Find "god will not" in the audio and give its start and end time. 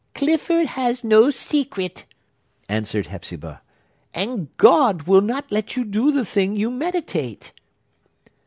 4.57-5.51